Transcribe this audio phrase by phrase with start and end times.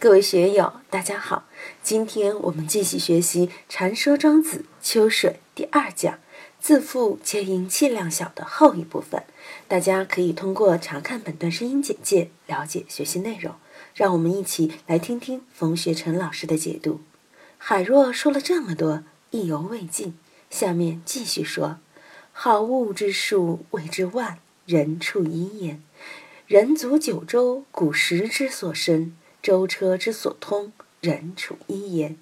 [0.00, 1.48] 各位学友，大家好！
[1.82, 6.20] 今天我们继续学习《禅说庄子·秋水》第二讲
[6.62, 9.24] “自负皆因气量小”的后一部分。
[9.66, 13.56] 大家可以通过查看本段声音简介了解学习内容。
[13.92, 17.00] 让我们一起来听听冯学成老师的解读。
[17.56, 19.02] 海若说了这么多，
[19.32, 20.14] 意犹未尽，
[20.48, 21.78] 下面继续说
[22.30, 25.82] ：“好物之数谓之万，人畜一焉。
[26.46, 29.12] 人足九州，古时之所生。”
[29.42, 32.16] 舟车之所通，人处一焉。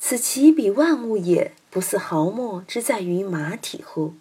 [0.00, 4.14] 此其比万物也，不似毫末之在于马体乎？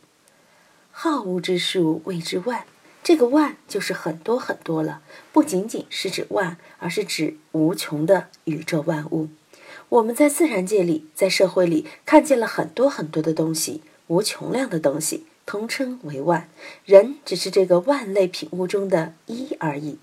[0.92, 2.66] 好物之数谓之万，
[3.04, 9.30] 这个万就是很多很多了，不仅仅是指万，而是指无穷的宇宙万物。
[9.90, 16.50] 我们在自然界里，在社会里看见了很多很多的东西，无穷量的东西，通称为万。
[16.86, 19.98] 人只是这个万类品物中的一而已。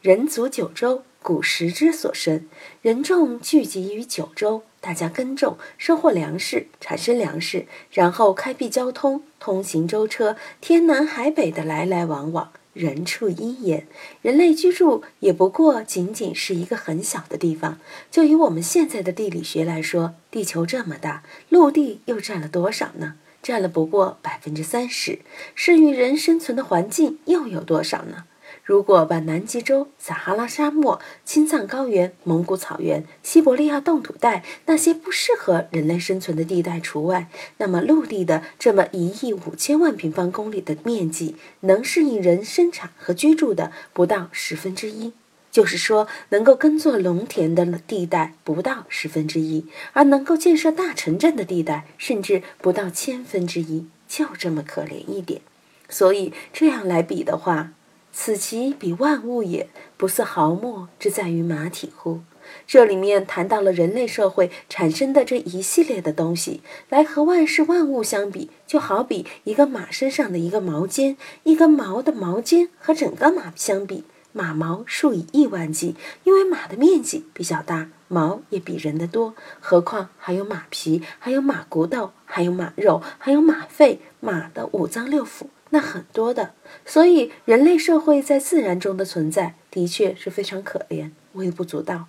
[0.00, 1.02] 人足九州。
[1.26, 2.46] 古时之所生，
[2.82, 13.88] 人众聚集于九州，大家耕种，收获粮食，产生粮食，然后开辟交通，通行舟车，天南海北的来来往往，人畜一焉。
[14.22, 17.80] 人类居住也不过仅仅是一个很小的地方。
[18.08, 23.16] 就以我们现在的地理学来说，地球这么大，陆地又占了多少呢？
[23.42, 25.18] 占了不过百分之三十。
[25.56, 28.26] 适于人生存的环境又有多少呢？
[28.66, 45.12] 如果把南极洲、撒哈拉沙漠、青藏高原、蒙古草原、西伯利亚冻土带那些不适合人类生存的地带除外，那么陆地的这么一亿五千万平方公里的面积，能适应人生产和居住的不到十分之一。
[45.52, 55.40] 就是说，能够耕作农田的地带不到十分之一，而能够建设大城镇的地带甚至不到千分之一，就这么可怜一点。
[55.88, 57.70] 所以这样来比的话。
[58.18, 62.20] 此其比万物也，不似毫末之在于马体乎？
[62.66, 75.94] 这里面谈到了人类社会产生的这一系列的东西，来和万事万物相比，就好比一个马身上的一个毛尖，一根毛的毛尖和整个马相比，马毛数以亿万计，
[76.24, 85.48] 因为马的面积比较大，毛也比人的多，何况还有马皮，还有马骨头，还有马肉，还有马肺，马的五脏六腑。
[85.70, 86.54] 那很多的，
[86.84, 92.06] 所以人类社会在自然中的存在的确是非常可怜、微不足道。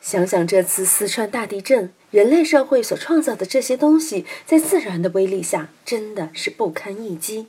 [0.00, 7.48] 想想这次四川大地震，人类社会所创造的这些东西，在自然的威力下，真的是不堪一击。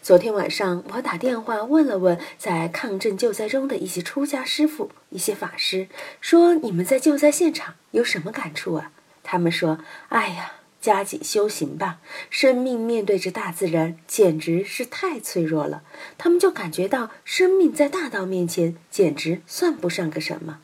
[0.00, 5.88] 昨天晚上，我打电话问了问在抗震救灾中的一些出家师傅、一些法师，
[6.20, 8.92] 说你们在救灾现场有什么感触啊？
[9.22, 15.82] 他们说：“哎呀。”加紧修行吧，生命面对着大自然简直是太脆弱了。
[16.16, 20.60] 他们就感觉到生命在大道面前简直算不上个什么。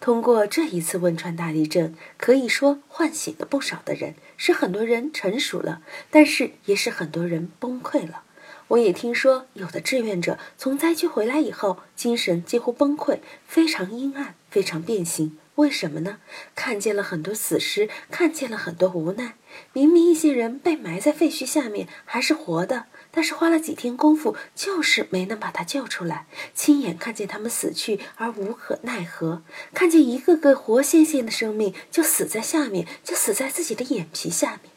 [0.00, 8.22] 通过这一次汶川大地震，可以说唤醒了不少的人，使很多人成熟了，但是也使很多人崩溃了。
[8.68, 15.36] 我也听说有的志愿者从灾区回来以后，精神几乎崩溃，非常阴暗，非常变形。
[15.58, 16.18] 为什么呢？
[16.54, 19.34] 看见了很多死尸，看见了很多无奈。
[19.72, 26.26] 明明一些人被埋在废墟下面还是活的，但是花了几天功夫，就是没能把他救出来。
[26.54, 29.42] 亲眼看见他们死去而无可奈何，
[29.74, 34.72] 看见一个个活鲜鲜的生命就死在下面，就死在自己的眼皮下面。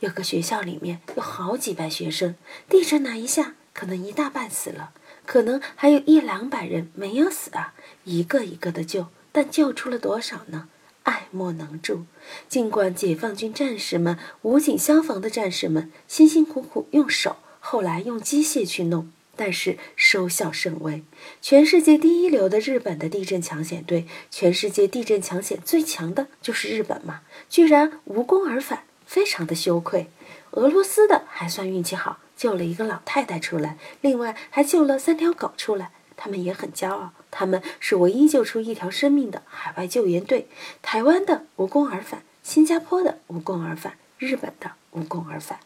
[0.00, 2.34] 有个学校里面有好几百学生，
[2.68, 4.90] 地震那一下，可能一大半死了，
[5.24, 9.06] 可能还有一两百人没有死啊，一个一个的救。
[9.36, 10.66] 但救出了多少呢？
[11.02, 12.06] 爱莫能助。
[12.48, 21.04] 尽管解放军战士们、武警消防的战士们辛辛苦苦用手，后来用机械去弄，但是收效甚微。
[21.42, 27.20] 全世界第一流的日本的地震抢险队，全世界地震抢险最强的就是日本嘛，
[27.50, 30.08] 居然无功而返，非常的羞愧。
[30.52, 35.90] 俄罗斯的还算运气好，救了一个老太太出来，另外还救了三条狗出来。
[36.18, 40.48] 他们也很骄傲，他们是唯一救出一条生命的海外救援队。
[40.82, 45.60] 台湾的无功而返，新加坡的无功而返，日本的无功而返。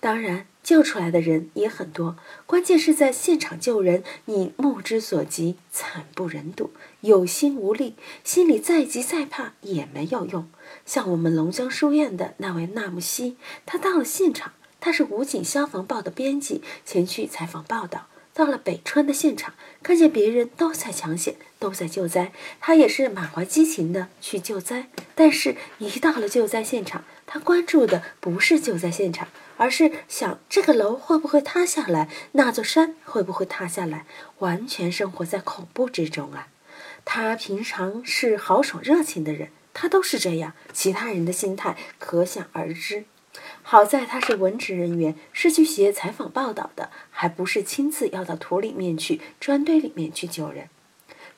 [0.00, 2.16] 当然，救出来的人也很多。
[2.44, 6.72] 关键是在现场救人，你目之所及，惨不忍睹，
[7.02, 7.94] 有心无力，
[8.24, 10.50] 心里再急再怕也没有用。
[10.84, 18.08] 像我们龙江书院的那位纳木西，他到了现场，他是武警消防报的编辑，前去采访报道。
[18.34, 24.88] 到了北川的现场，看见别人都在抢险，都在救灾，他也是满怀激情的去救灾。
[25.14, 34.06] 但是，一到了救灾现场，他关注的不是救灾现场，而是想这个楼会不会塌下来，那座山会不会塌下来，
[34.38, 36.48] 完全生活在恐怖之中啊！
[37.04, 43.04] 他平常是豪爽热情的人，他都是这样，其他人的心态可想而知。
[43.62, 50.68] 好在他是文职人员，是去写采访报道的，还不是亲自要到土里面去、砖堆里面去救人。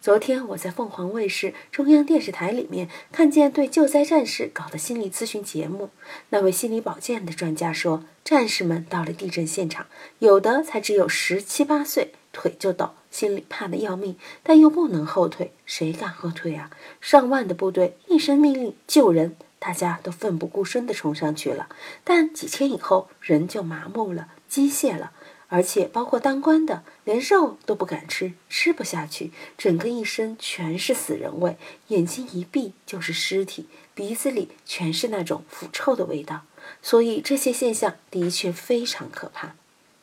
[0.00, 5.90] 昨天我在凤凰卫视中央电视台里面看见对救灾战士搞的心理咨询节目，
[6.30, 9.86] 那位心理保健的专家说，战士们到了地震现场，
[10.18, 16.70] 有的才只有十七八岁，腿就抖，心里怕得要命，但又不能后退，谁敢后退啊？
[17.00, 19.36] 上万的部队一声命令救人。
[19.64, 21.70] 大家都奋不顾身地冲上去了，
[22.04, 25.12] 但几天以后人就麻木了、机械了，
[25.48, 31.56] 而且包括当官的，连肉都不敢吃，吃不下去，整个一身全是死人味，
[31.88, 36.42] 眼睛一闭就是尸体，鼻子里全是那种腐臭的味道。
[36.82, 39.54] 所以这些现象的确非常可怕。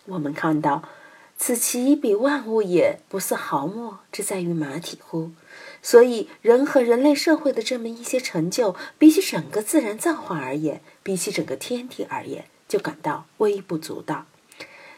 [0.06, 0.90] 我们看到，
[1.38, 5.30] 此其彼万物也，不似毫末之在于马体乎？
[5.84, 14.26] 所以，人和人类社会的这么一些成就，比起整个自然造化而言，比起整个天地而言，就感到微不足道。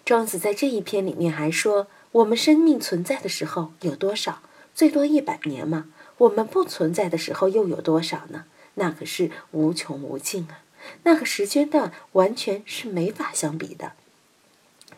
[0.03, 4.41] 庄子在这一篇里面还说：“我们生命存在的时候有多少？
[4.75, 5.85] 最多一百年吗？
[6.17, 8.43] 我们不存在的时候又有多少呢？
[8.75, 10.59] 那可是无穷无尽啊！
[11.03, 13.93] 那个时间段完全是没法相比的。”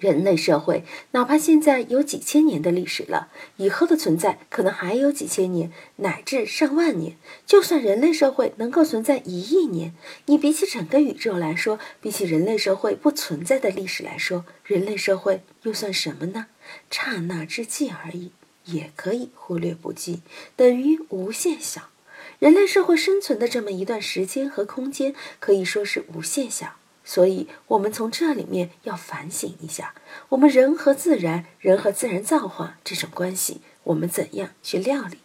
[0.06, 7.18] 人类社会哪怕现在有几千年的历史了，以后的存在可能还有几千年乃至上万年。
[7.48, 9.96] 就算人类社会能够存在一亿年，
[10.28, 16.46] 你比起整个宇宙来说，比起人类社会不存在的历史来说，人类社会又算什么呢？
[16.92, 18.32] 刹那之际而已，
[18.66, 20.22] 也可以忽略不计，
[20.56, 21.90] 等于无限小。
[22.38, 26.76] 人类社会生存的这么一段时间和空间，可以说是无限小。
[27.06, 29.94] 所以，我们从这里面要反省一下，
[30.30, 35.20] 我们人和自然、人和自然造化这种关系，我们怎样去料理？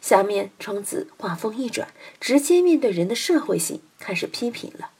[0.00, 1.88] 下面，庄子话锋一转，
[2.20, 4.90] 直接面对人的社会性，开始批评了：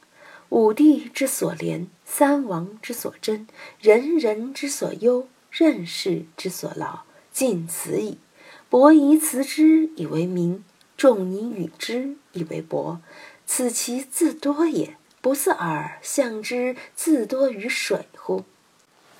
[0.49, 3.47] 五帝之所怜，三王之所争，
[3.79, 8.19] 人人之所忧，任世之所劳，尽此矣。
[8.69, 10.63] 伯夷辞之以为民，
[10.97, 12.99] 仲尼与之以为伯，
[13.45, 14.97] 此其自多也。
[15.27, 18.45] 不似尔，象之自多于水乎？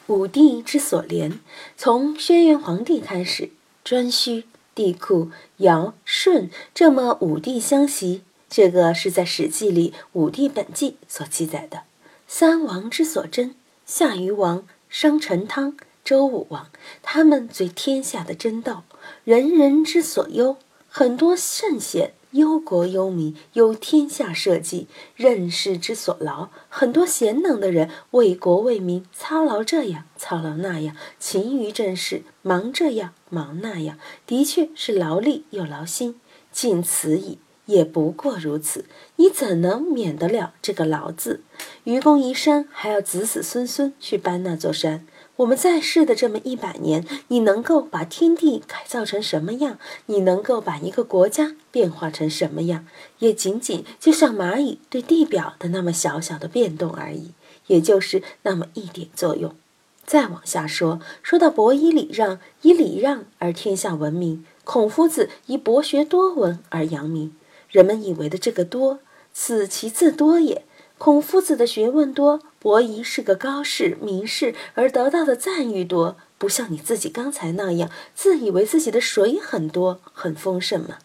[0.06, 1.40] 五帝之所怜，
[1.76, 3.50] 从轩辕皇帝开始，
[3.84, 11.82] 颛顼、帝喾、尧、舜这么五帝相袭，这个是在《史记》里《五帝本纪》所记载的。
[12.26, 13.54] 三王之所争，
[13.86, 15.76] 夏禹王、商成汤、
[16.06, 16.70] 周武王，
[17.04, 18.84] 他们最天下的争斗。
[19.26, 20.56] 人人之所忧，
[20.88, 22.14] 很多圣贤。
[22.38, 24.86] 忧国忧民，忧天下社稷；
[25.16, 36.20] 任世之所劳，很多贤能的人为国为民操劳这样操劳那样，勤于政事，忙这样忙那样，的确是劳力又劳心。
[36.52, 38.86] 尽此矣，也不过如此。
[39.18, 41.42] 你怎能免得了这个劳字？
[41.84, 45.06] 愚公移山，还要子子孙孙去搬那座山。
[45.38, 49.78] 我们在世的这么一百年，你能够把天地改造成什么样？
[50.08, 52.88] 你能够把一个国家变化成什么样？
[53.20, 57.34] 也仅仅就像蚂蚁对地表的那么小小的变动而已，
[57.68, 59.54] 也就是那么一点作用。
[60.08, 67.36] 再往下说，说到博以礼让，以礼让而天下闻名；孔夫子以博学多闻而扬名。
[67.70, 69.00] 人们以为的这个多，
[69.34, 70.64] 此其自多也。
[70.98, 72.42] 孔夫子的学问多。
[72.60, 80.98] 伯夷是个高士、名士，而得到的赞誉多，不像你自己刚才那样自以为自己的水很多、很丰盛嘛。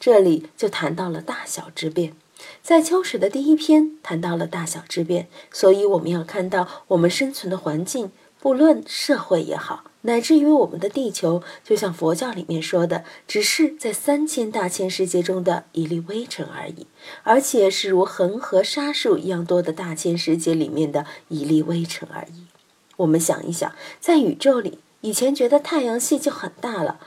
[0.00, 2.14] 这里就谈到了大小之变，
[2.62, 9.84] 在秋水的第一篇谈到了大小之变，所以我们要看到我们生存的环境，不论社会也好。
[10.02, 16.86] 乃至于我们的地球，就像佛教里面说的，只是在三千大千世界中的一粒微尘而已，
[17.22, 22.46] 而且是如恒河沙数一样多的大千世界里面的一粒微尘而已。
[22.96, 26.98] 我们想一想，在宇宙里，以前觉得太阳系就很大了，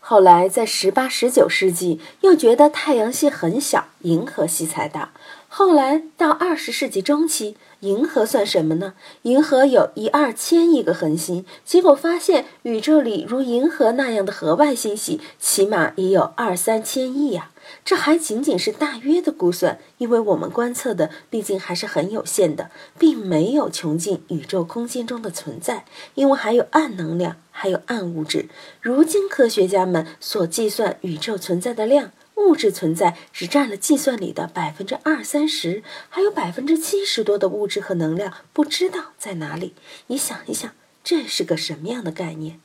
[0.00, 5.12] 后来在十八、十九世纪又觉得太阳系很小，银河系才大，
[5.54, 7.58] 后来到二十世纪中期。
[7.80, 8.94] 银河算什么呢？
[9.22, 17.50] 银河有一二千亿个恒星，结果发现宇宙里如银河那样的河外星系，起码也有二三千亿呀。
[17.84, 28.48] 这还仅仅是大约的估算，因为我们观测的毕竟还是很有限的，并没有穷尽宇宙空间中的存在，因为还有暗能量，还有暗物质。
[28.80, 32.12] 如今科学家们所计算宇宙存在的量。
[32.36, 39.74] 物质存在只占了计算里的百分之二三十，还有百分之七十多的物质和能量不知道在哪里。
[40.08, 40.72] 你想一想，
[41.04, 42.60] 这是个什么样的概念？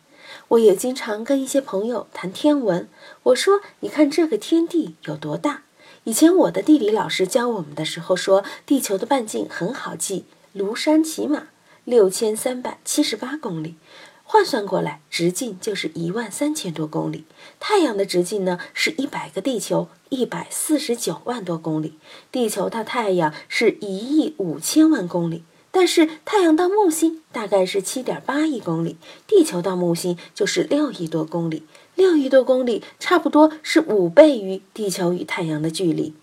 [0.50, 2.88] 我也经常跟一些朋友谈天文。
[3.24, 5.64] 我说：“你看这个天地有多大？”
[6.06, 11.48] 以前我的地理老师教我们的时候说，地球的半径很好记，庐山骑马，
[11.84, 13.76] 六千三百七十八公里。
[14.30, 17.24] 换算过来，直径就是一万三千多公里。
[17.62, 21.94] 太阳的直径呢，是一百个地球，一百四十九万多公里。
[22.30, 31.64] 地球到太阳是一亿五千万公里，但是太阳到木星大概是七点八亿公里，地球到木星就是六亿多公里。
[31.96, 36.14] 六亿多公里，差不多是五倍于地球与太阳的距离。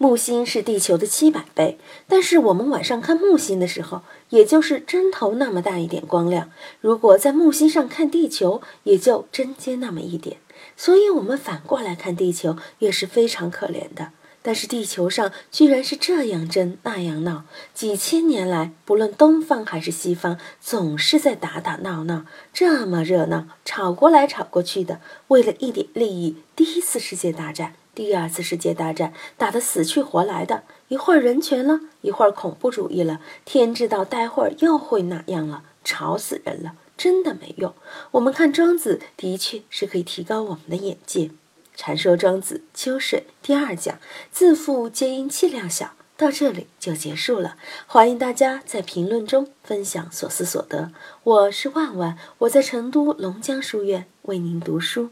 [0.00, 1.76] 木星是地球的七百倍，
[2.06, 6.52] 但是我们晚上看木星的时候，也就是针头那么大一点光亮。
[6.80, 10.36] 如果在木星上看地球，也就针尖那么一点。
[10.76, 14.12] 所以，我们反过来看地球也是非常可怜的。
[14.40, 17.42] 但是地球上居然是这样争那样闹，
[17.74, 26.36] 几千年来，不论东方还是西方，总是在打打闹闹，这么热闹，吵过来吵过去的，为了一点利益。
[26.54, 27.74] 第一次世界大战。
[27.98, 37.74] 第二次世界大战打得死去活来的，一会儿人权了，一会儿恐怖主义了，天知道待会儿又会哪样了，吵死人了，真的没用。
[38.12, 41.32] 我们看庄子，的确是可以提高我们的眼界。
[41.74, 43.98] 禅说庄子秋水第二讲，
[44.30, 47.56] 自负皆因气量小，到这里就结束了。
[47.88, 50.92] 欢迎大家在评论中分享所思所得。
[51.24, 55.10] 我是万万，我在成都龙江书院为您读书。